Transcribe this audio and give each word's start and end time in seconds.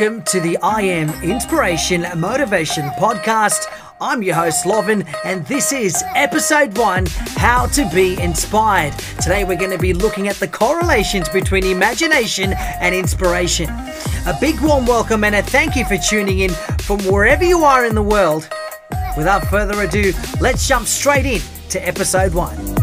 Welcome 0.00 0.22
to 0.28 0.40
the 0.40 0.56
I 0.62 0.80
Am 0.80 1.10
Inspiration 1.22 2.06
Motivation 2.16 2.88
Podcast. 2.92 3.66
I'm 4.00 4.22
your 4.22 4.34
host, 4.34 4.64
Lovin, 4.64 5.02
and 5.26 5.44
this 5.44 5.74
is 5.74 6.02
episode 6.14 6.78
one 6.78 7.04
How 7.36 7.66
to 7.66 7.86
Be 7.92 8.18
Inspired. 8.18 8.94
Today, 9.20 9.44
we're 9.44 9.58
going 9.58 9.72
to 9.72 9.78
be 9.78 9.92
looking 9.92 10.28
at 10.28 10.36
the 10.36 10.48
correlations 10.48 11.28
between 11.28 11.64
imagination 11.64 12.54
and 12.80 12.94
inspiration. 12.94 13.68
A 14.24 14.34
big 14.40 14.58
warm 14.62 14.86
welcome 14.86 15.22
and 15.22 15.34
a 15.34 15.42
thank 15.42 15.76
you 15.76 15.84
for 15.84 15.98
tuning 15.98 16.38
in 16.38 16.50
from 16.80 17.00
wherever 17.00 17.44
you 17.44 17.62
are 17.64 17.84
in 17.84 17.94
the 17.94 18.02
world. 18.02 18.48
Without 19.18 19.48
further 19.48 19.82
ado, 19.82 20.14
let's 20.40 20.66
jump 20.66 20.86
straight 20.86 21.26
in 21.26 21.42
to 21.68 21.86
episode 21.86 22.32
one. 22.32 22.79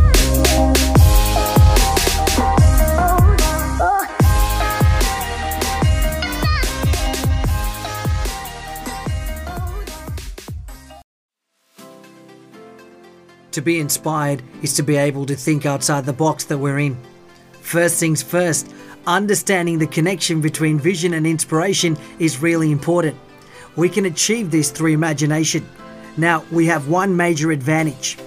To 13.57 13.61
be 13.63 13.79
inspired 13.79 14.43
is 14.61 14.75
to 14.75 14.83
be 14.83 14.97
able 14.97 15.25
to 15.25 15.35
think 15.35 15.65
outside 15.65 16.05
the 16.05 16.13
box 16.13 16.43
that 16.43 16.59
we're 16.59 16.77
in. 16.77 16.95
First 17.61 17.99
things 17.99 18.21
first, 18.21 18.71
understanding 19.07 19.79
the 19.79 19.87
connection 19.87 20.41
between 20.41 20.77
vision 20.77 21.15
and 21.15 21.25
inspiration 21.25 21.97
is 22.19 22.39
really 22.39 22.71
important. 22.71 23.17
We 23.75 23.89
can 23.89 24.05
achieve 24.05 24.51
this 24.51 24.69
through 24.69 24.93
imagination. 24.93 25.67
Now, 26.17 26.45
we 26.51 26.67
have 26.67 26.87
one 26.87 27.17
major 27.17 27.51
advantage. 27.51 28.17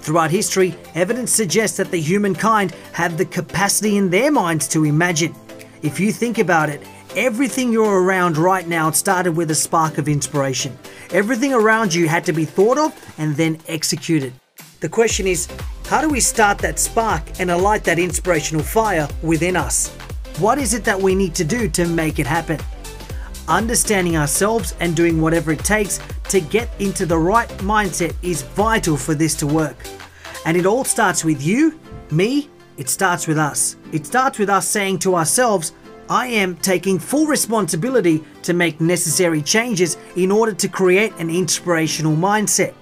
Throughout 0.00 0.30
history, 0.30 0.74
evidence 0.94 1.32
suggests 1.32 1.76
that 1.76 1.90
the 1.90 2.00
humankind 2.00 2.70
have 2.94 3.18
the 3.18 3.26
capacity 3.26 3.98
in 3.98 4.08
their 4.08 4.32
minds 4.32 4.66
to 4.68 4.86
imagine. 4.86 5.34
If 5.82 6.00
you 6.00 6.12
think 6.12 6.38
about 6.38 6.70
it, 6.70 6.80
everything 7.14 7.72
you're 7.72 8.02
around 8.02 8.38
right 8.38 8.66
now 8.66 8.90
started 8.92 9.36
with 9.36 9.50
a 9.50 9.54
spark 9.54 9.98
of 9.98 10.08
inspiration. 10.08 10.78
Everything 11.10 11.52
around 11.52 11.92
you 11.92 12.08
had 12.08 12.24
to 12.24 12.32
be 12.32 12.46
thought 12.46 12.78
of 12.78 12.94
and 13.18 13.36
then 13.36 13.58
executed. 13.68 14.32
The 14.80 14.88
question 14.88 15.26
is, 15.26 15.48
how 15.86 16.00
do 16.00 16.08
we 16.08 16.20
start 16.20 16.58
that 16.58 16.78
spark 16.78 17.22
and 17.40 17.50
alight 17.50 17.82
that 17.82 17.98
inspirational 17.98 18.62
fire 18.62 19.08
within 19.22 19.56
us? 19.56 19.88
What 20.38 20.58
is 20.58 20.72
it 20.72 20.84
that 20.84 21.00
we 21.00 21.16
need 21.16 21.34
to 21.34 21.44
do 21.44 21.68
to 21.70 21.84
make 21.84 22.20
it 22.20 22.26
happen? 22.28 22.60
Understanding 23.48 24.16
ourselves 24.16 24.76
and 24.78 24.94
doing 24.94 25.20
whatever 25.20 25.50
it 25.50 25.64
takes 25.64 25.98
to 26.28 26.40
get 26.40 26.70
into 26.78 27.06
the 27.06 27.18
right 27.18 27.48
mindset 27.58 28.14
is 28.22 28.42
vital 28.42 28.96
for 28.96 29.14
this 29.14 29.34
to 29.36 29.48
work. 29.48 29.76
And 30.44 30.56
it 30.56 30.64
all 30.64 30.84
starts 30.84 31.24
with 31.24 31.42
you, 31.42 31.80
me, 32.12 32.48
it 32.76 32.88
starts 32.88 33.26
with 33.26 33.38
us. 33.38 33.74
It 33.92 34.06
starts 34.06 34.38
with 34.38 34.48
us 34.48 34.68
saying 34.68 35.00
to 35.00 35.16
ourselves, 35.16 35.72
I 36.08 36.28
am 36.28 36.56
taking 36.56 37.00
full 37.00 37.26
responsibility 37.26 38.22
to 38.44 38.52
make 38.52 38.80
necessary 38.80 39.42
changes 39.42 39.96
in 40.14 40.30
order 40.30 40.52
to 40.52 40.68
create 40.68 41.12
an 41.18 41.30
inspirational 41.30 42.14
mindset. 42.14 42.74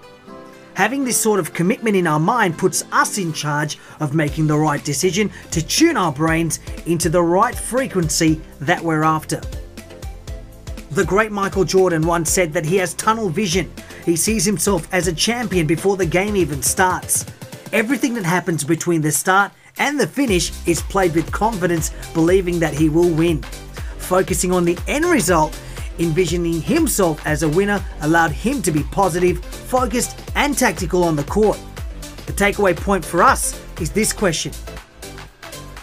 Having 0.77 1.05
this 1.05 1.19
sort 1.19 1.41
of 1.41 1.55
commitment 1.55 1.97
in 1.97 2.07
our 2.07 2.21
mind 2.21 2.59
puts 2.59 2.85
us 2.93 3.17
in 3.17 3.33
charge 3.33 3.79
of 3.99 4.15
making 4.15 4.47
the 4.47 4.59
right 4.59 4.85
decision 4.85 5.31
to 5.51 5.67
tune 5.67 5.97
our 5.97 6.13
brains 6.13 6.61
into 6.85 7.09
the 7.09 7.23
right 7.23 7.55
frequency 7.55 8.43
that 8.61 8.83
we're 8.83 9.03
after. 9.03 9.41
The 10.91 11.07
great 11.07 11.33
Michael 11.33 11.65
Jordan 11.65 12.07
once 12.07 12.31
said 12.31 12.53
that 12.53 12.67
he 12.67 12.77
has 12.77 12.93
tunnel 12.93 13.31
vision. 13.31 13.73
He 14.05 14.17
sees 14.17 14.45
himself 14.45 14.87
as 14.93 15.09
a 15.09 15.15
champion 15.15 15.67
before 15.67 15.97
the 15.97 16.05
game 16.05 16.37
even 16.37 16.63
starts. 16.63 17.25
Everything 17.73 18.13
that 18.13 18.27
happens 18.27 18.63
between 18.63 19.01
the 19.01 19.13
start 19.13 19.53
and 19.79 19.99
the 19.99 20.07
finish 20.07 20.53
is 20.69 20.83
played 20.83 21.15
with 21.15 21.33
confidence, 21.33 21.91
believing 22.13 22.59
that 22.59 22.75
he 22.75 22.91
will 22.91 23.09
win. 23.09 23.41
Focusing 23.97 24.53
on 24.53 24.67
the 24.67 24.77
end 24.87 25.07
result, 25.07 25.59
envisioning 25.99 26.61
himself 26.61 27.27
as 27.27 27.43
a 27.43 27.49
winner 27.49 27.83
allowed 28.03 28.31
him 28.31 28.61
to 28.61 28.71
be 28.71 28.83
positive, 28.83 29.43
focused, 29.43 30.26
and 30.37 30.57
tactical 30.57 31.03
on 31.03 31.17
the 31.17 31.25
court. 31.25 31.59
The 32.27 32.33
takeaway 32.33 32.77
point 32.77 33.05
for 33.05 33.23
us 33.23 33.61
is 33.81 33.91
this 33.91 34.13
question 34.13 34.53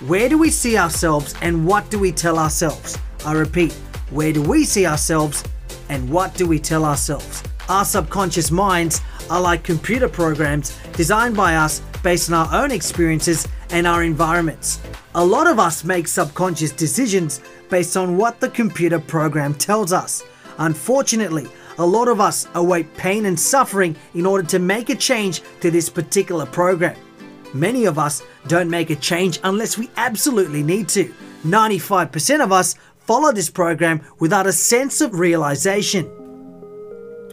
Where 0.07 0.29
do 0.29 0.37
we 0.37 0.49
see 0.49 0.77
ourselves 0.77 1.35
and 1.41 1.67
what 1.67 1.89
do 1.89 1.99
we 1.99 2.13
tell 2.13 2.39
ourselves? 2.39 2.97
I 3.25 3.33
repeat, 3.33 3.73
where 4.11 4.31
do 4.31 4.41
we 4.41 4.63
see 4.63 4.85
ourselves 4.85 5.43
and 5.89 6.09
what 6.09 6.33
do 6.35 6.47
we 6.47 6.59
tell 6.59 6.85
ourselves? 6.85 7.43
Our 7.67 7.85
subconscious 7.85 8.51
minds 8.51 9.01
are 9.29 9.41
like 9.41 9.63
computer 9.63 10.09
programs 10.09 10.77
designed 10.93 11.35
by 11.35 11.55
us 11.55 11.81
based 12.03 12.31
on 12.31 12.35
our 12.35 12.63
own 12.63 12.71
experiences 12.71 13.47
and 13.71 13.87
our 13.87 14.03
environments. 14.03 14.81
A 15.15 15.25
lot 15.25 15.47
of 15.47 15.59
us 15.59 15.83
make 15.83 16.07
subconscious 16.07 16.71
decisions 16.71 17.41
based 17.69 17.95
on 17.95 18.17
what 18.17 18.39
the 18.39 18.49
computer 18.49 18.99
program 18.99 19.53
tells 19.53 19.93
us. 19.93 20.23
Unfortunately, 20.57 21.47
a 21.77 21.85
lot 21.85 22.07
of 22.07 22.21
us 22.21 22.47
await 22.55 22.93
pain 22.95 23.25
and 23.25 23.39
suffering 23.39 23.95
in 24.13 24.25
order 24.25 24.47
to 24.49 24.59
make 24.59 24.89
a 24.89 24.95
change 24.95 25.41
to 25.61 25.71
this 25.71 25.89
particular 25.89 26.45
program. 26.45 26.95
Many 27.53 27.85
of 27.85 27.99
us 27.99 28.23
don't 28.47 28.69
make 28.69 28.89
a 28.89 28.95
change 28.95 29.39
unless 29.43 29.77
we 29.77 29.89
absolutely 29.97 30.63
need 30.63 30.89
to. 30.89 31.13
95% 31.45 32.43
of 32.43 32.51
us 32.51 32.75
follow 32.99 33.31
this 33.31 33.49
program 33.49 34.01
without 34.19 34.47
a 34.47 34.53
sense 34.53 35.01
of 35.01 35.19
realization. 35.19 36.09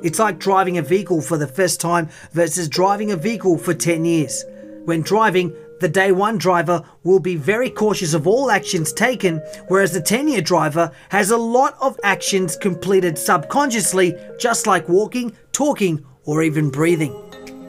It's 0.03 0.19
like 0.19 0.39
driving 0.39 0.79
a 0.79 0.83
vehicle 0.83 1.21
for 1.21 1.37
the 1.37 1.47
first 1.47 1.81
time 1.81 2.09
versus 2.33 2.69
driving 2.69 3.13
a 3.13 3.17
vehicle 3.17 3.59
for 3.59 3.75
10 3.75 4.05
years. 4.05 4.45
When 4.85 5.03
driving, 5.03 5.55
the 5.81 5.89
day 5.89 6.13
one 6.13 6.39
driver 6.39 6.83
will 7.03 7.19
be 7.19 7.37
very 7.37 7.71
cautious 7.71 8.15
of 8.15 8.27
all 8.27 8.51
actions 8.51 8.93
taken, 8.93 9.39
whereas 9.69 9.93
the 9.93 10.01
10 10.01 10.29
year 10.29 10.43
driver 10.43 10.93
has 11.09 11.31
a 11.31 11.37
lot 11.37 11.77
of 11.81 11.99
actions 12.05 12.57
completed 12.57 13.19
subconsciously, 13.19 14.15
just 14.39 14.67
like 14.67 14.89
walking, 14.89 15.37
talking, 15.53 16.05
or 16.25 16.43
even 16.43 16.71
breathing. 16.71 17.13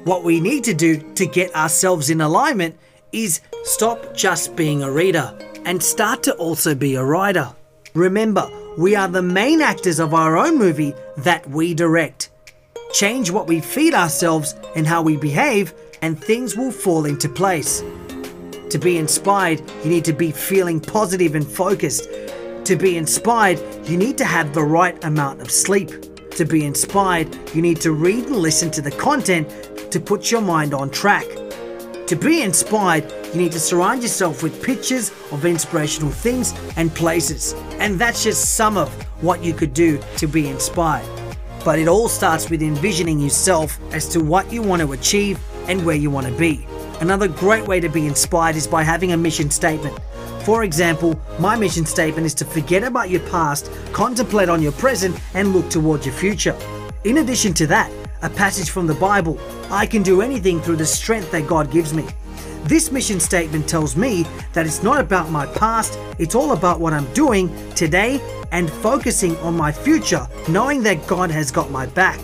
What 0.04 0.24
we 0.24 0.40
need 0.40 0.64
to 0.66 0.74
do 0.74 0.98
to 1.14 1.26
get 1.26 1.56
ourselves 1.56 2.10
in 2.10 2.22
alignment 2.22 2.78
is 3.12 3.42
stop 3.64 4.16
just 4.16 4.56
being 4.56 4.84
a 4.84 4.92
reader 4.92 5.38
and 5.66 5.82
start 5.82 6.24
to 6.24 6.34
also 6.36 6.76
be 6.76 6.96
a 6.96 7.04
writer. 7.04 7.54
Remember, 7.94 8.50
we 8.78 8.96
are 8.96 9.08
the 9.08 9.22
main 9.22 9.62
actors 9.62 10.00
of 10.00 10.14
our 10.14 10.38
own 10.38 10.58
movie 10.58 10.94
that 11.18 11.48
we 11.50 11.74
direct. 11.74 12.30
Change 12.94 13.32
what 13.32 13.48
we 13.48 13.60
feed 13.60 13.94
ourselves 13.94 14.56
and 14.76 14.88
how 14.88 15.02
we 15.02 15.18
behave, 15.18 15.74
and 16.02 16.22
things 16.22 16.58
will 16.58 16.72
fall 16.72 17.06
into 17.06 17.30
place. 17.30 17.84
To 18.72 18.80
be 18.80 18.98
inspired, 18.98 19.62
you 19.84 19.90
need 19.90 20.06
to 20.06 20.14
be 20.14 20.32
feeling 20.32 20.80
positive 20.80 21.36
and 21.36 21.46
focused. 21.46 22.08
To 22.64 22.78
be 22.78 22.96
inspired, 22.96 23.60
you 23.86 23.98
need 23.98 24.18
to 24.18 24.24
have 24.24 24.54
the 24.54 24.64
right 24.64 24.98
amount 25.04 25.42
of 25.42 25.52
sleep. 25.52 25.90
To 26.38 26.46
be 26.46 26.64
inspired, 26.64 27.38
you 27.54 27.62
need 27.62 27.82
to 27.82 27.92
read 27.92 28.28
and 28.28 28.38
listen 28.38 28.72
to 28.72 28.82
the 28.82 28.92
content 28.92 29.50
to 29.92 30.00
put 30.00 30.32
your 30.32 30.40
mind 30.40 30.74
on 30.74 30.90
track. 30.90 31.26
To 32.08 32.16
be 32.16 32.44
inspired, 32.44 33.12
you 33.34 33.42
need 33.42 33.52
to 33.52 33.60
surround 33.60 34.04
yourself 34.04 34.42
with 34.42 34.64
pictures 34.64 35.12
of 35.34 35.44
inspirational 35.44 36.10
things 36.10 36.54
and 36.78 36.96
places. 36.96 37.54
And 37.80 38.00
that's 38.00 38.24
just 38.24 38.56
some 38.56 38.78
of 38.78 38.88
what 39.22 39.44
you 39.44 39.54
could 39.54 39.74
do 39.74 40.00
to 40.16 40.28
be 40.28 40.48
inspired. 40.48 41.06
But 41.66 41.78
it 41.78 41.90
all 41.90 42.08
starts 42.08 42.50
with 42.50 42.62
envisioning 42.62 43.20
yourself 43.20 43.78
as 43.94 44.08
to 44.10 44.24
what 44.24 44.50
you 44.50 44.62
want 44.62 44.82
to 44.82 44.94
achieve 44.94 45.42
and 45.68 45.86
where 45.86 45.98
you 45.98 46.10
want 46.10 46.28
to 46.28 46.34
be. 46.38 46.66
Another 47.02 47.28
great 47.28 47.68
way 47.68 47.80
to 47.80 47.90
be 47.90 48.06
inspired 48.06 48.56
is 48.56 48.68
by 48.68 48.84
having 48.84 49.12
a 49.12 49.18
mission 49.18 49.50
statement. 49.50 49.98
For 50.46 50.64
example, 50.64 51.20
my 51.40 51.56
mission 51.56 51.84
statement 51.84 52.28
is 52.28 52.36
to 52.36 52.46
forget 52.46 52.84
about 52.84 53.10
your 53.10 53.22
past, 53.22 53.72
contemplate 53.92 54.50
on 54.50 54.62
your 54.62 54.72
present, 54.74 55.20
and 55.34 55.52
look 55.52 55.68
towards 55.72 56.06
your 56.06 56.14
future. 56.14 56.56
In 57.04 57.18
addition 57.18 57.56
to 57.56 57.66
that, 57.68 57.92
a 58.22 58.30
passage 58.30 58.70
from 58.70 58.86
the 58.86 58.94
Bible 58.94 59.40
I 59.72 59.88
can 59.88 60.04
do 60.04 60.22
anything 60.22 60.62
through 60.62 60.76
the 60.76 60.86
strength 60.86 61.32
that 61.32 61.48
God 61.48 61.72
gives 61.72 61.92
me. 61.92 62.06
This 62.66 62.92
mission 62.92 63.20
statement 63.20 63.68
tells 63.68 63.96
me 63.96 64.28
that 64.54 64.68
it's 64.68 64.84
not 64.84 65.00
about 65.00 65.32
my 65.32 65.48
past, 65.48 65.98
it's 66.20 66.36
all 66.36 66.52
about 66.52 66.80
what 66.80 66.94
I'm 66.94 67.12
doing 67.14 67.50
today 67.74 68.22
and 68.52 68.70
focusing 68.70 69.36
on 69.38 69.58
my 69.58 69.72
future, 69.72 70.28
knowing 70.48 70.84
that 70.84 71.08
God 71.08 71.32
has 71.32 71.50
got 71.50 71.72
my 71.72 71.88
back. 71.88 72.20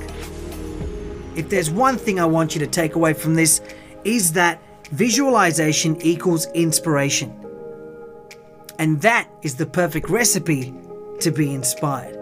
If 1.35 1.49
there's 1.49 1.71
one 1.71 1.97
thing 1.97 2.19
I 2.19 2.25
want 2.25 2.53
you 2.53 2.59
to 2.59 2.67
take 2.67 2.93
away 2.93 3.13
from 3.13 3.33
this, 3.33 3.59
is 4.03 4.31
that 4.33 4.61
visualization 4.91 6.01
equals 6.01 6.47
inspiration. 6.53 7.33
And 8.79 9.01
that 9.01 9.29
is 9.41 9.55
the 9.55 9.65
perfect 9.65 10.09
recipe 10.09 10.73
to 11.21 11.31
be 11.31 11.53
inspired. 11.53 12.15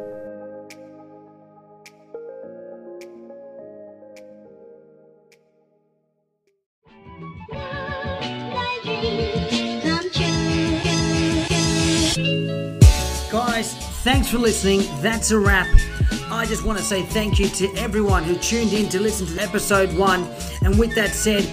Guys, 13.31 13.73
thanks 14.03 14.29
for 14.29 14.37
listening. 14.37 14.81
That's 15.01 15.31
a 15.31 15.39
wrap. 15.39 15.67
I 16.29 16.45
just 16.45 16.63
want 16.63 16.77
to 16.77 16.83
say 16.83 17.03
thank 17.03 17.39
you 17.39 17.49
to 17.49 17.67
everyone 17.75 18.23
who 18.23 18.35
tuned 18.37 18.73
in 18.73 18.87
to 18.89 18.99
listen 18.99 19.27
to 19.27 19.41
episode 19.41 19.93
one. 19.97 20.23
And 20.61 20.79
with 20.79 20.95
that 20.95 21.09
said, 21.09 21.43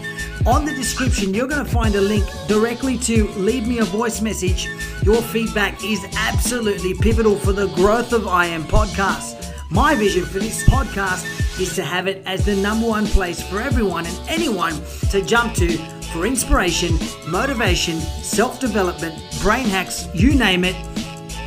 On 0.44 0.64
the 0.64 0.74
description, 0.74 1.32
you're 1.32 1.46
going 1.46 1.64
to 1.64 1.70
find 1.70 1.94
a 1.94 2.00
link 2.00 2.24
directly 2.48 2.98
to 2.98 3.28
leave 3.34 3.68
me 3.68 3.78
a 3.78 3.84
voice 3.84 4.20
message. 4.20 4.68
Your 5.04 5.22
feedback 5.22 5.84
is 5.84 6.04
absolutely 6.16 6.94
pivotal 6.94 7.36
for 7.36 7.52
the 7.52 7.68
growth 7.76 8.12
of 8.12 8.26
I 8.26 8.46
Am 8.46 8.64
Podcast. 8.64 9.54
My 9.70 9.94
vision 9.94 10.24
for 10.24 10.40
this 10.40 10.68
podcast 10.68 11.60
is 11.60 11.76
to 11.76 11.84
have 11.84 12.08
it 12.08 12.26
as 12.26 12.44
the 12.44 12.56
number 12.56 12.88
one 12.88 13.06
place 13.06 13.40
for 13.40 13.60
everyone 13.60 14.04
and 14.04 14.20
anyone 14.28 14.74
to 15.10 15.22
jump 15.22 15.54
to 15.54 15.78
for 16.12 16.26
inspiration, 16.26 16.98
motivation, 17.28 18.00
self 18.00 18.58
development, 18.58 19.14
brain 19.42 19.66
hacks, 19.66 20.08
you 20.12 20.34
name 20.34 20.64
it. 20.64 20.74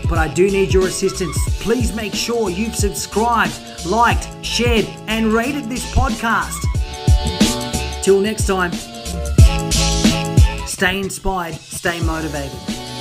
But 0.08 0.20
I 0.20 0.34
do 0.34 0.50
need 0.50 0.74
your 0.74 0.88
assistance. 0.88 1.38
Please 1.62 1.94
make 1.94 2.14
sure 2.14 2.50
you've 2.50 2.76
subscribed, 2.76 3.60
liked, 3.86 4.30
shared, 4.46 4.86
and 5.08 5.34
rated 5.34 5.66
this 5.66 5.84
podcast. 5.94 6.75
Till 8.06 8.22
next 8.22 8.46
time, 8.46 8.72
stay 10.68 11.00
inspired, 11.00 11.56
stay 11.56 12.00
motivated. 12.02 12.95